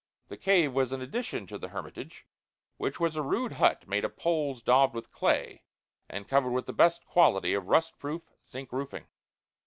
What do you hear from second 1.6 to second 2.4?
hermitage,